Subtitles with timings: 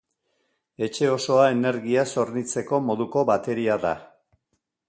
[0.87, 3.97] Etxe osoa energiaz hornitzeko moduko bateria da.